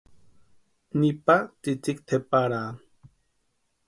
[0.99, 2.79] Nipa tsïtsïki tʼeparaani.